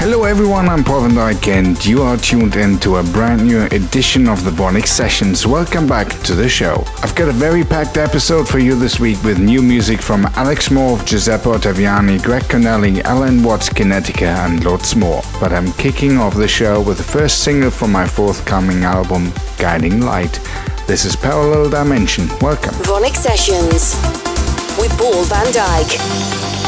[0.00, 3.62] Hello everyone, I'm Paul van Dyk and you are tuned in to a brand new
[3.72, 5.44] edition of the VONYC Sessions.
[5.44, 6.84] Welcome back to the show.
[7.02, 10.70] I've got a very packed episode for you this week with new music from Alex
[10.70, 15.20] Moore, Giuseppe Ottaviani, Greg Connelly, Alan Watts, Kinetica and lots more.
[15.40, 20.02] But I'm kicking off the show with the first single from my forthcoming album, Guiding
[20.02, 20.38] Light.
[20.86, 22.28] This is Parallel Dimension.
[22.40, 22.74] Welcome.
[22.86, 23.96] VONYC Sessions
[24.78, 26.67] with Paul van Dyk.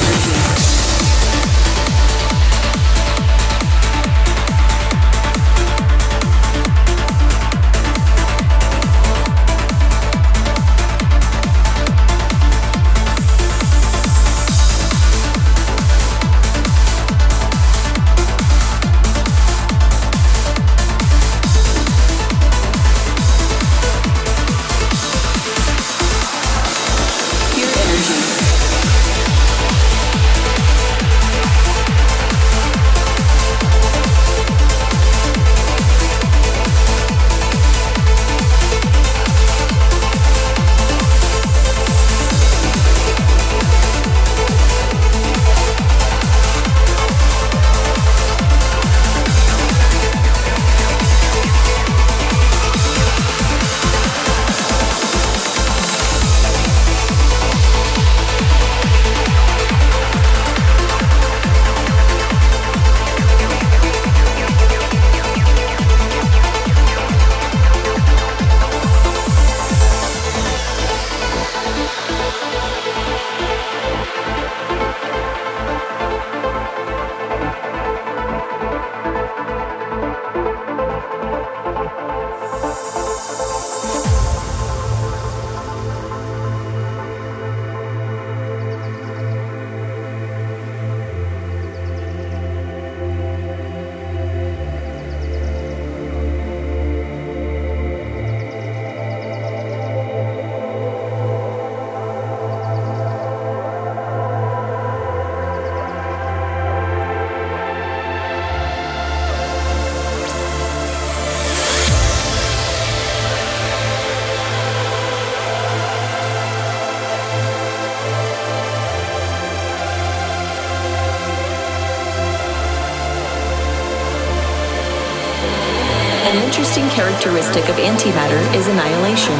[127.21, 129.37] Characteristic of antimatter is annihilation.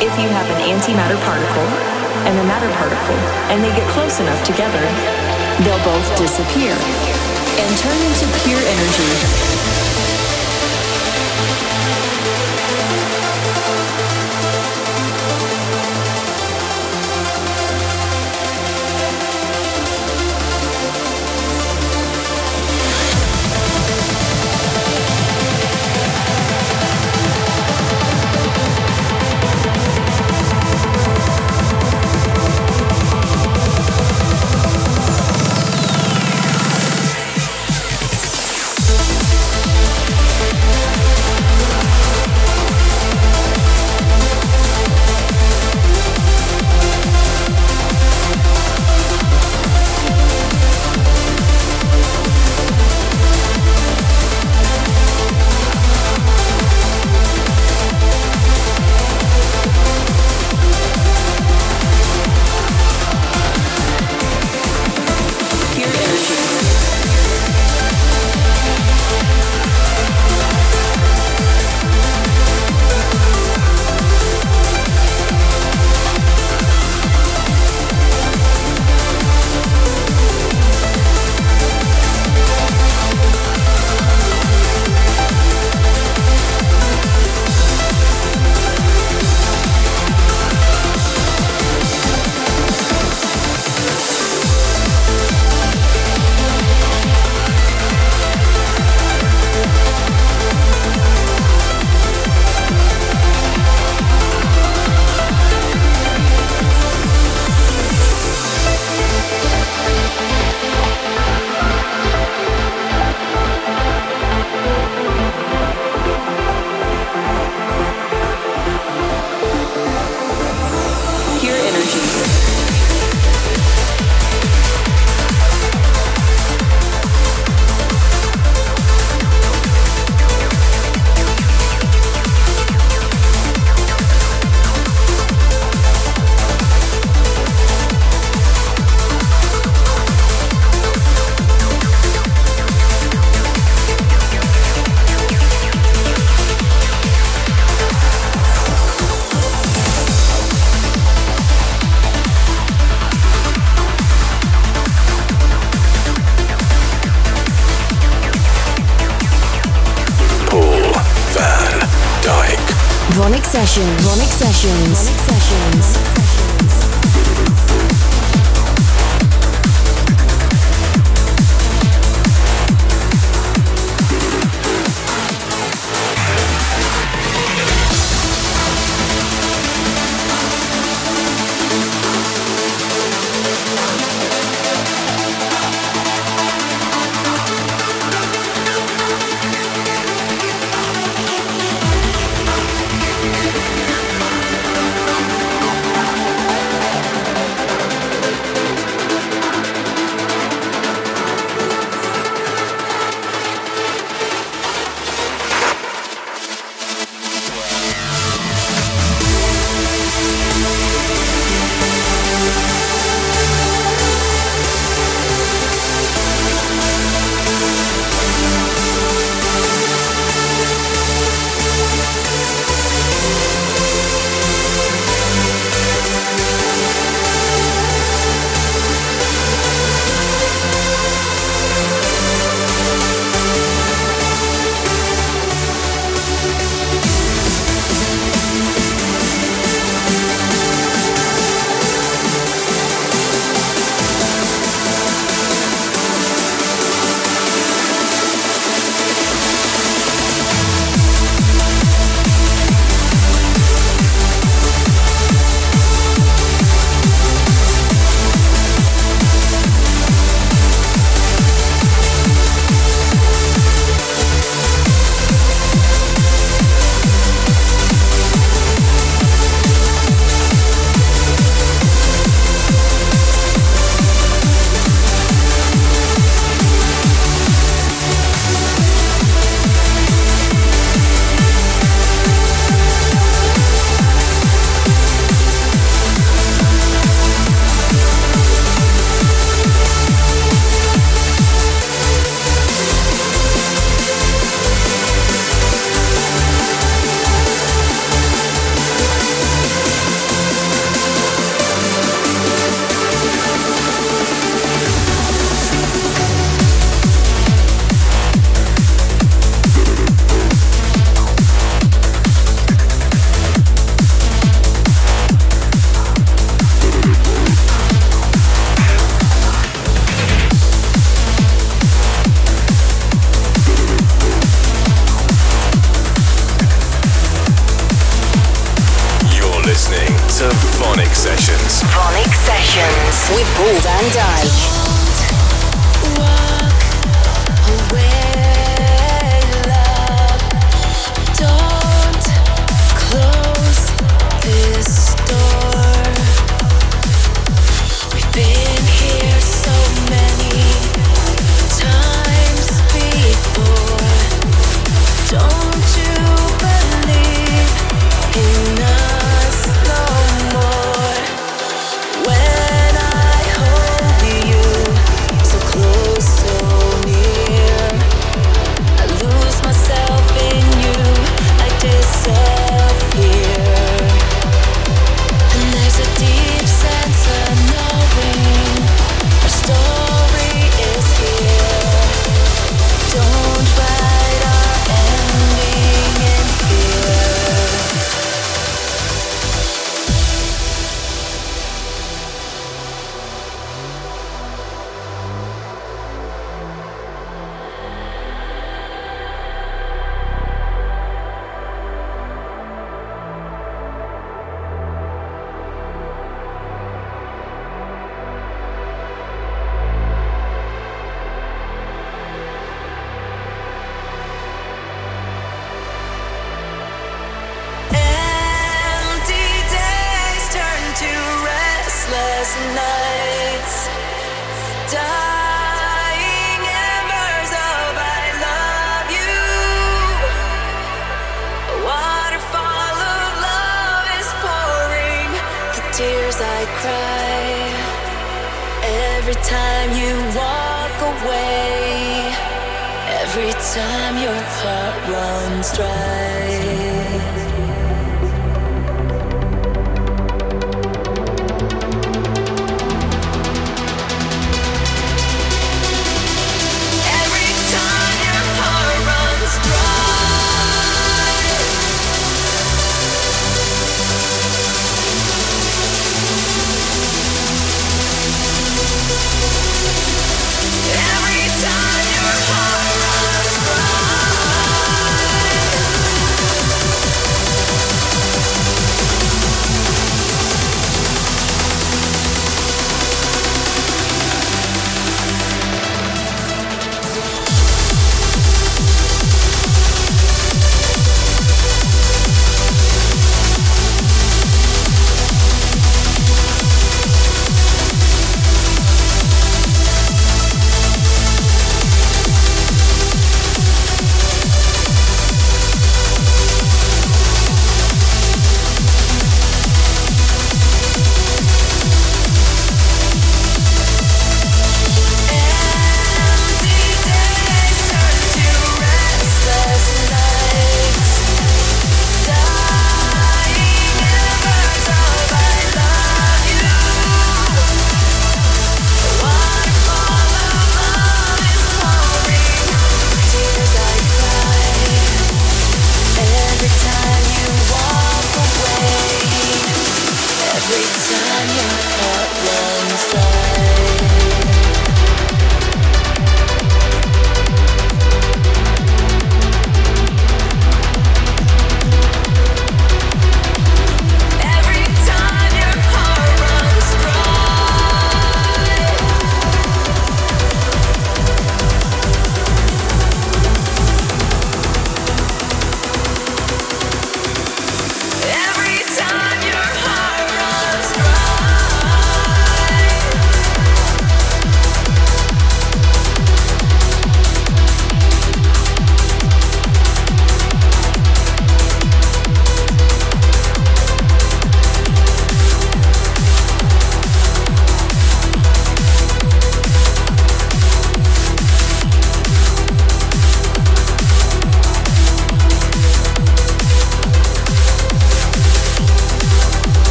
[0.00, 1.68] If you have an antimatter particle
[2.24, 3.14] and a matter particle,
[3.52, 4.80] and they get close enough together,
[5.64, 9.41] they'll both disappear and turn into pure energy.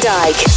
[0.00, 0.47] Paul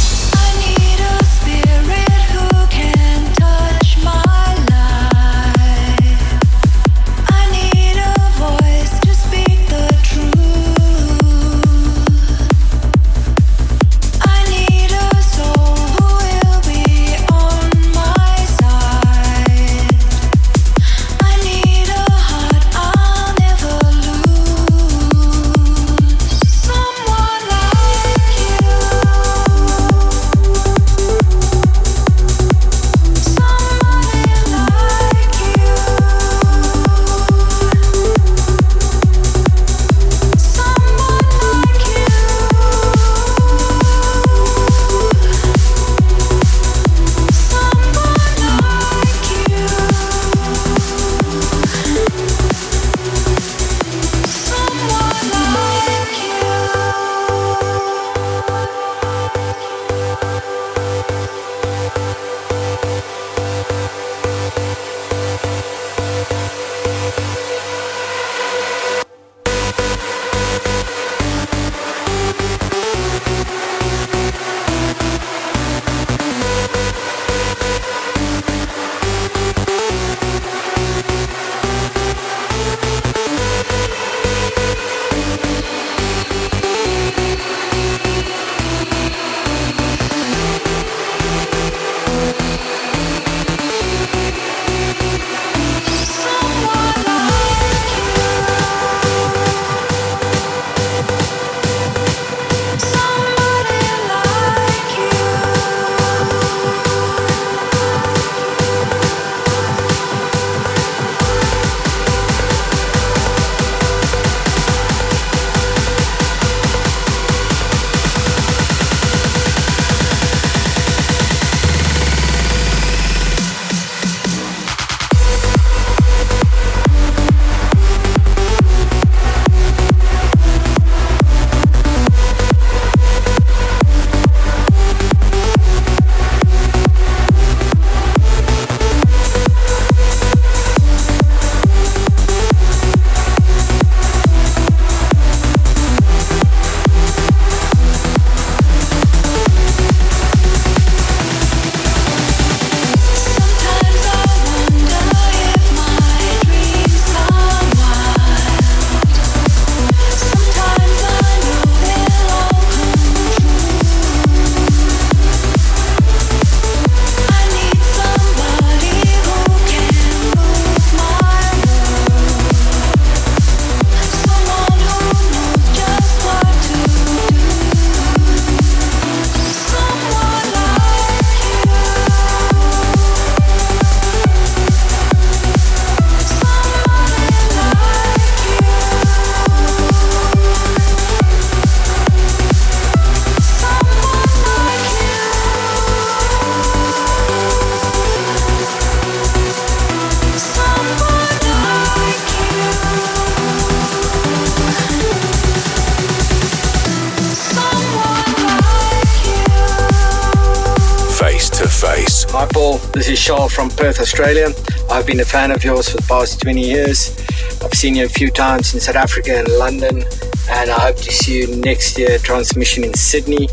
[213.04, 214.48] van is Shaw from Perth, Australia.
[214.90, 217.16] I've been a fan of yours for the past 20 years.
[217.62, 220.04] I've seen you a few times in South Africa and London,
[220.50, 223.48] and I hope to see you next year, transmission in Sydney.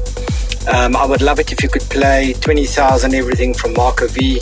[0.72, 4.38] Um, I would love it if you could play 20,000 Everything from Marco V.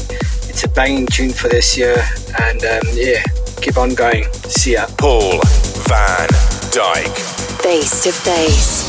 [0.50, 2.04] It's a banging tune for this year,
[2.42, 3.24] and um, yeah,
[3.62, 4.26] keep on going.
[4.34, 4.88] See ya.
[4.98, 5.40] Paul
[5.88, 6.28] Van
[6.74, 7.62] Dyk.
[7.62, 8.87] Face to face.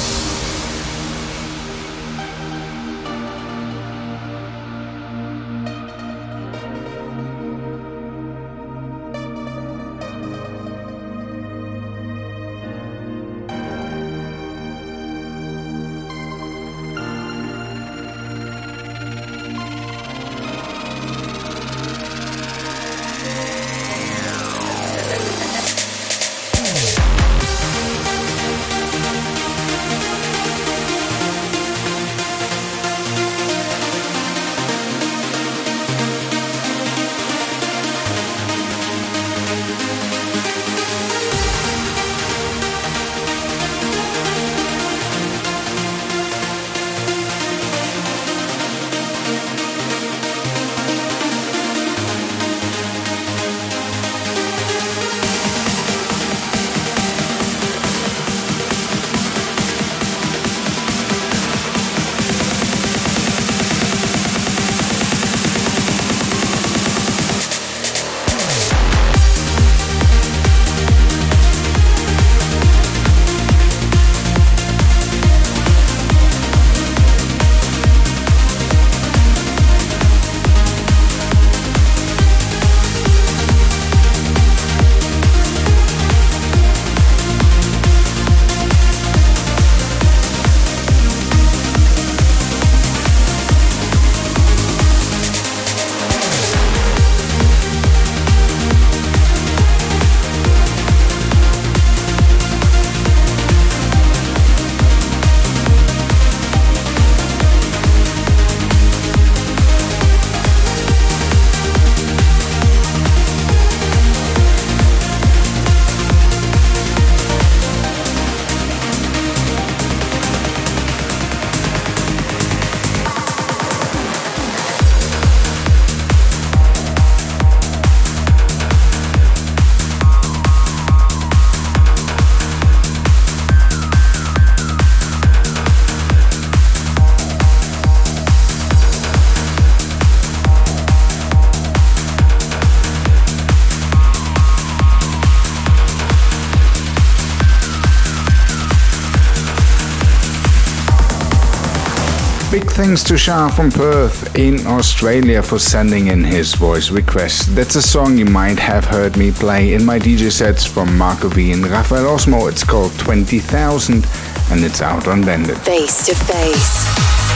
[152.89, 157.55] Thanks to Shah from Perth in Australia for sending in his voice request.
[157.55, 161.29] That's a song you might have heard me play in my DJ sets from Marco
[161.29, 162.49] V and Rafael Osmo.
[162.49, 164.07] It's called 20,000
[164.51, 165.59] and it's out on Vandit.
[165.59, 167.28] Face to face.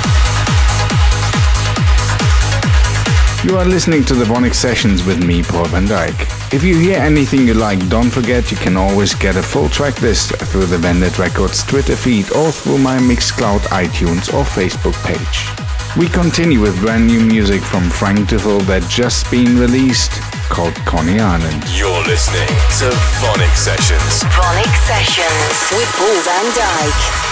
[3.45, 6.55] You are listening to the VONYC Sessions with me, Paul van Dyk.
[6.55, 10.01] If you hear anything you like, don't forget you can always get a full track
[10.01, 15.51] list through the Vandit Records Twitter feed or through my Mixcloud, iTunes or Facebook page.
[15.97, 20.13] We continue with brand new music from Frank Dueffel that just been released
[20.49, 21.65] called Coney Island.
[21.75, 22.47] You're listening
[22.79, 24.23] to VONYC Sessions.
[24.39, 27.32] VONYC Sessions with Paul van Dyk.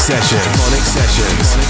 [0.00, 0.56] Sessions.
[0.56, 1.69] VONYC Sessions.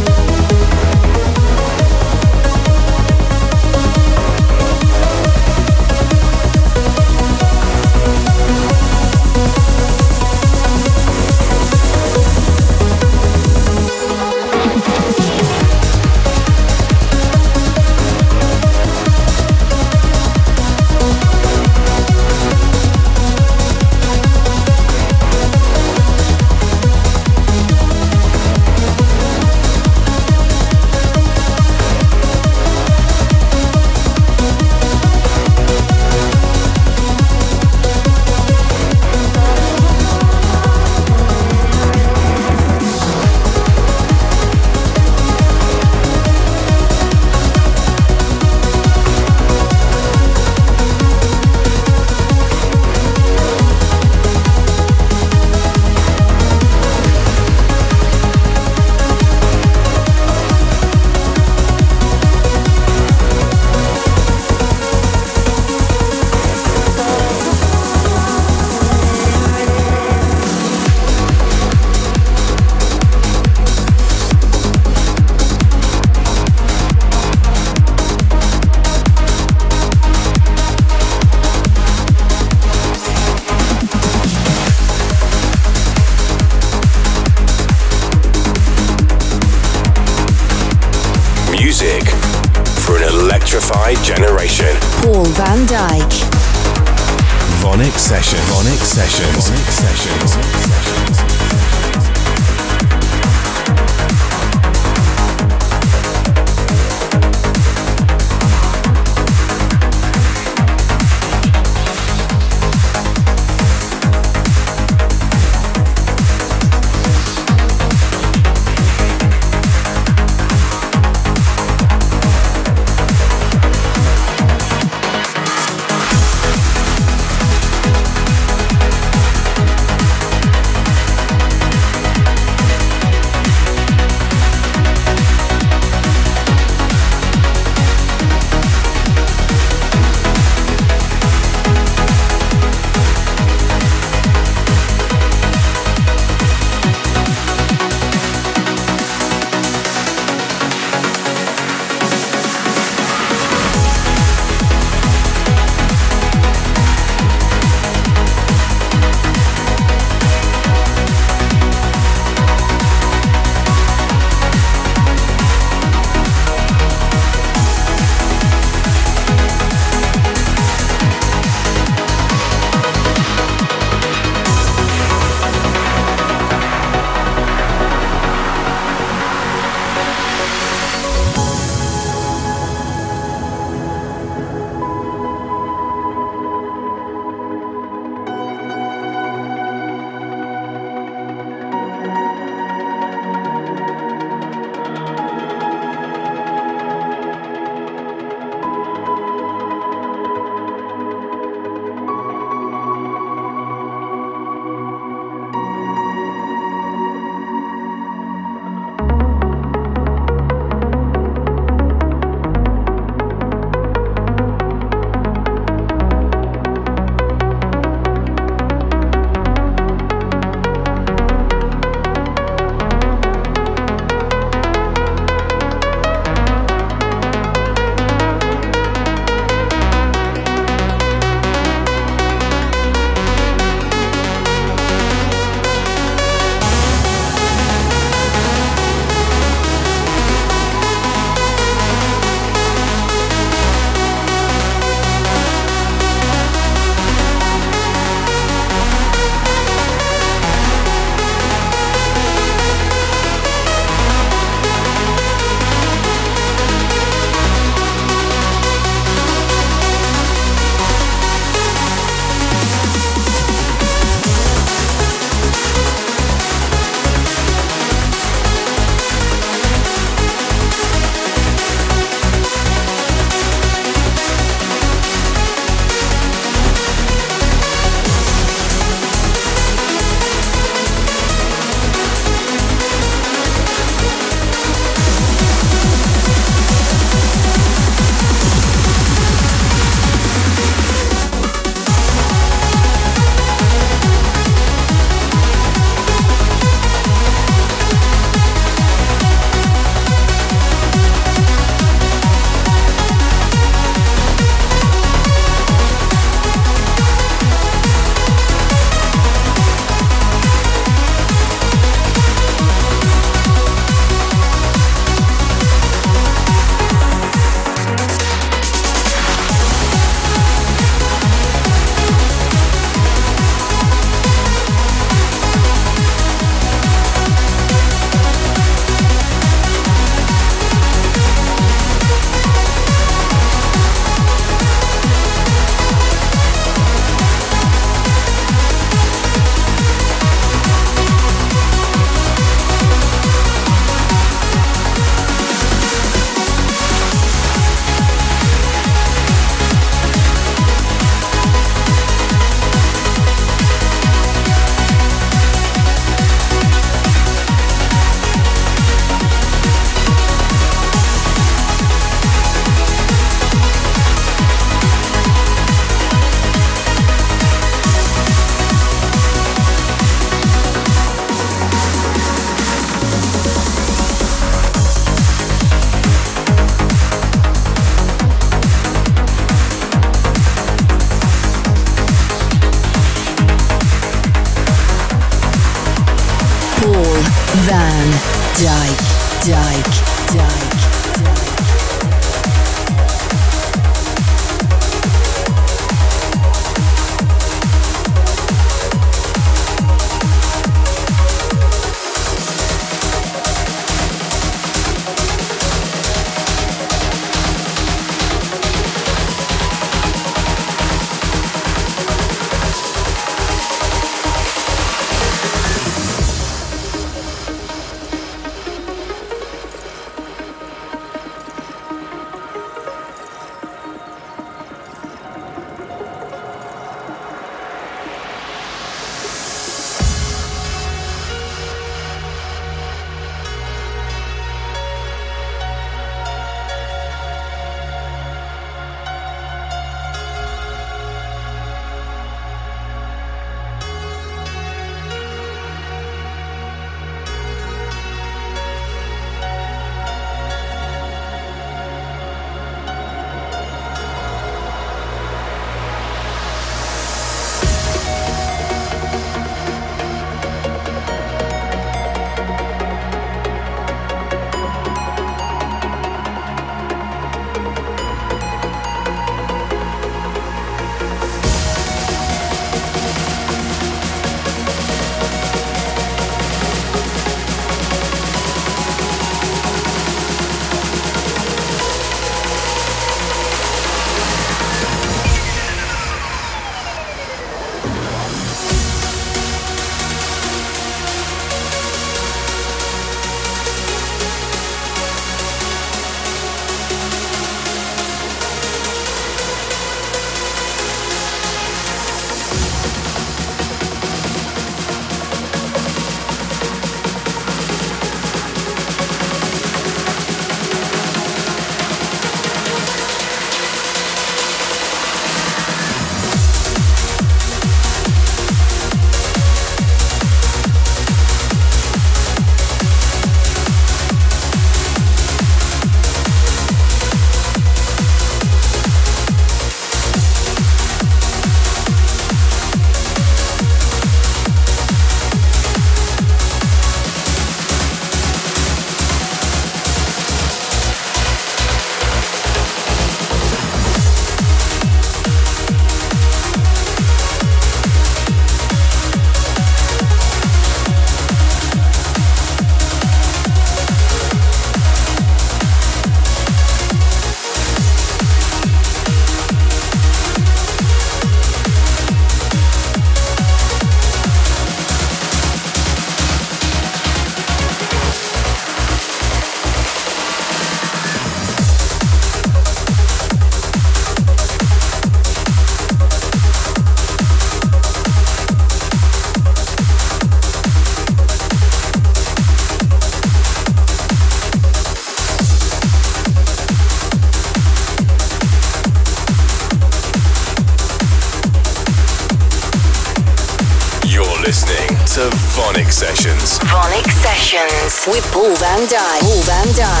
[598.75, 599.19] Van Dyk.
[599.19, 600.00] Paul van Dyk.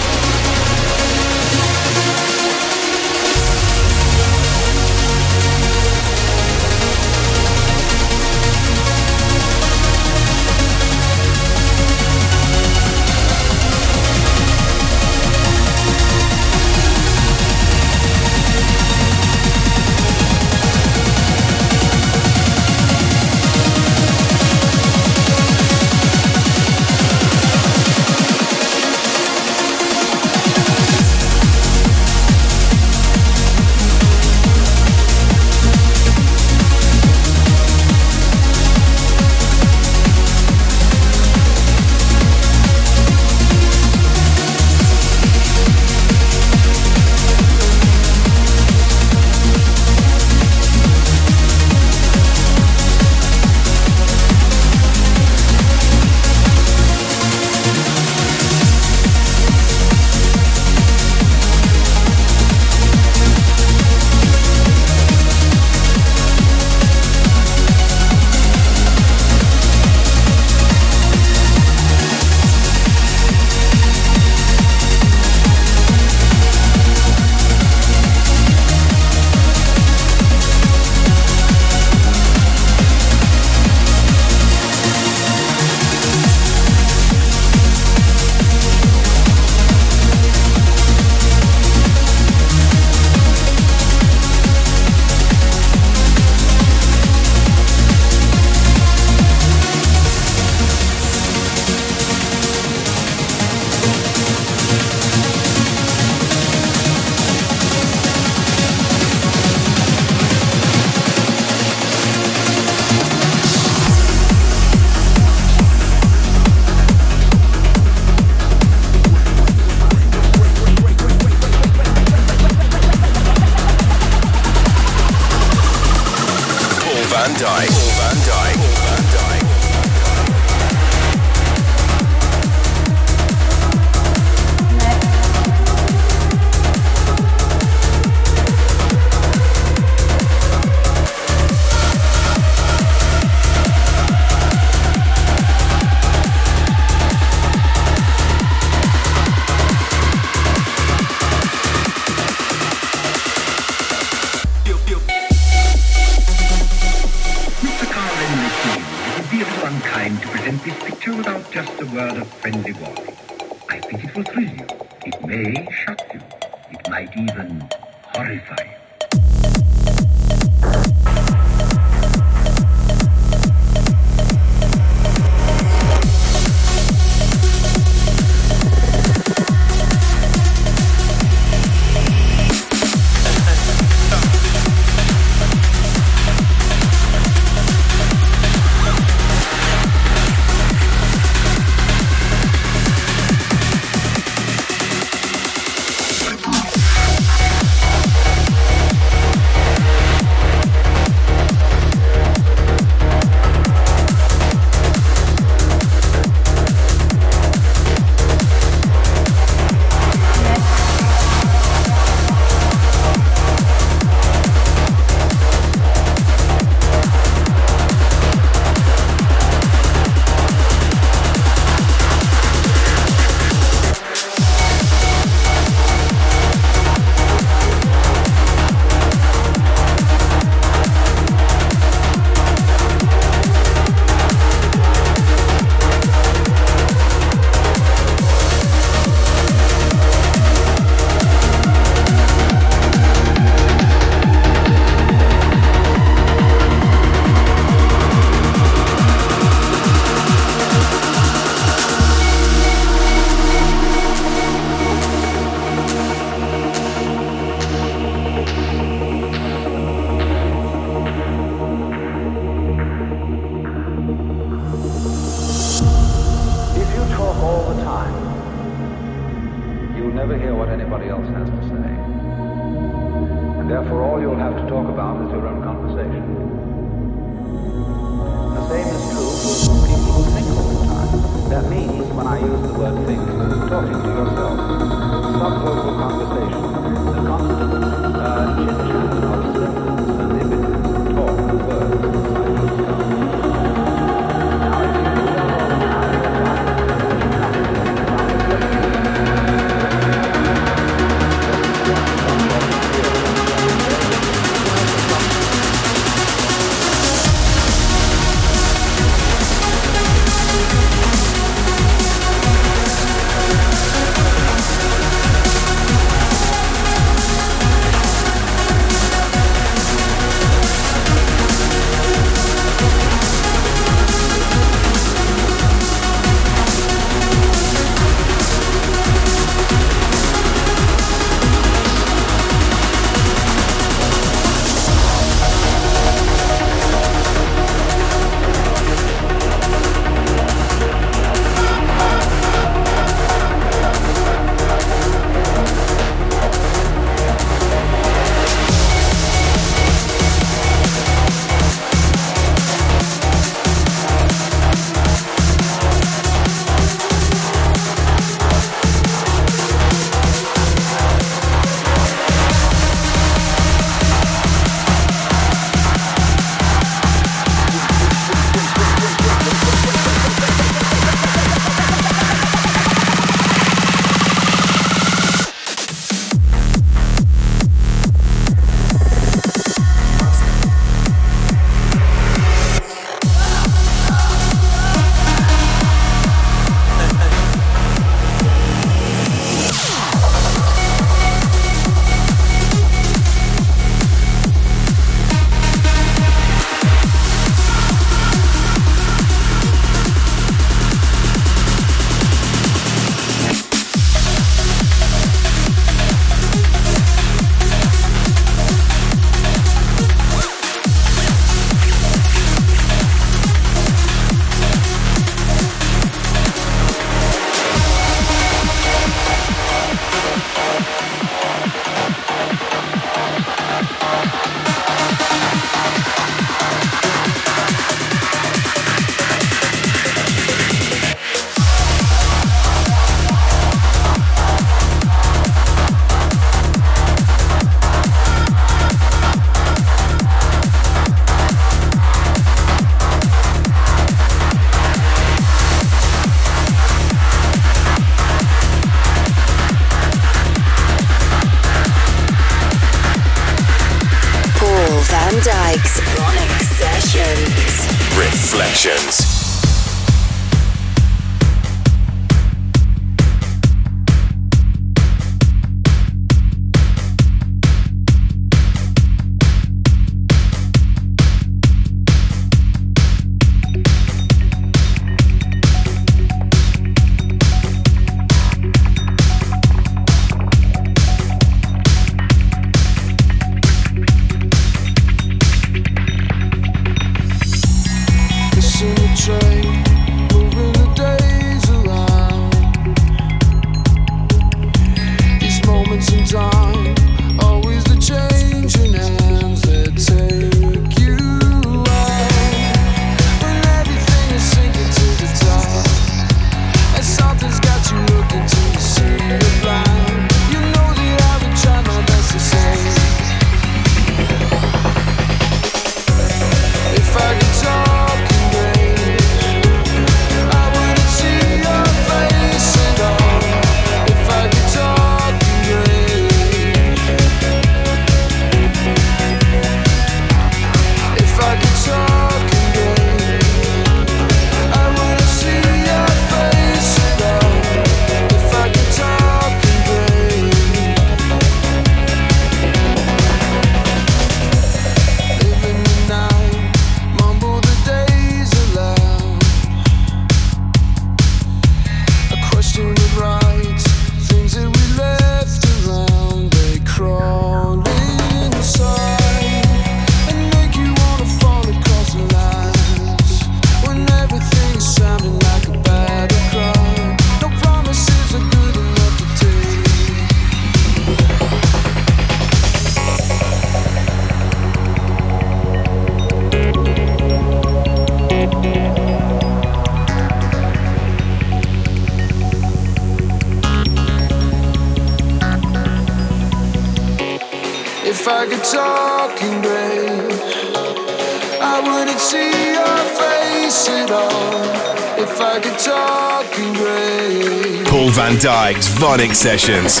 [598.14, 600.00] VONYC Sessions.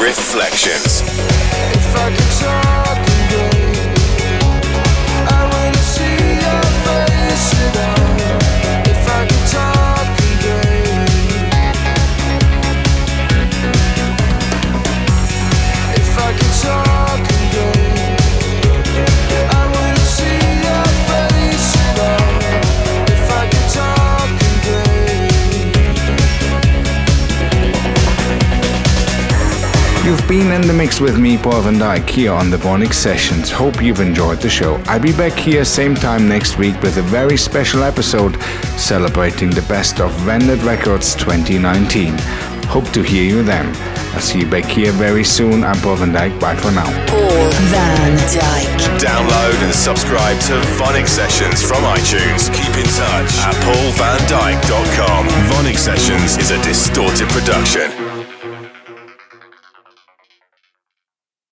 [0.00, 1.02] Reflections.
[30.28, 33.50] Been in the mix with me, Paul van Dyk, here on the VONYC Sessions.
[33.50, 34.74] Hope you've enjoyed the show.
[34.84, 38.38] I'll be back here same time next week with a very special episode
[38.76, 42.18] celebrating the best of Vandit Records 2019.
[42.68, 43.74] Hope to hear you then.
[44.12, 45.64] I'll see you back here very soon.
[45.64, 46.38] I'm Paul van Dyk.
[46.38, 46.92] Bye for now.
[47.08, 49.00] Paul van Dyk.
[49.00, 52.52] Download and subscribe to VONYC Sessions from iTunes.
[52.52, 55.26] Keep in touch at paulvandyk.com.
[55.48, 58.17] VONYC Sessions is a distorted production.